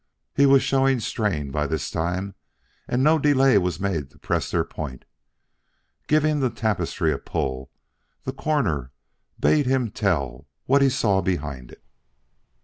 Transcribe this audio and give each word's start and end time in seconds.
He 0.33 0.47
was 0.47 0.63
showing 0.63 0.99
strain 0.99 1.51
by 1.51 1.67
this 1.67 1.91
time, 1.91 2.33
and 2.87 3.03
no 3.03 3.19
delay 3.19 3.59
was 3.59 3.79
made 3.79 4.09
to 4.09 4.17
press 4.17 4.49
their 4.49 4.63
point. 4.63 5.05
Giving 6.07 6.39
the 6.39 6.49
tapestry 6.49 7.11
a 7.13 7.19
pull, 7.19 7.69
the 8.23 8.33
Coroner 8.33 8.93
bade 9.39 9.67
him 9.67 9.91
tell 9.91 10.47
what 10.65 10.81
he 10.81 10.89
saw 10.89 11.21
behind 11.21 11.71
it. 11.73 11.83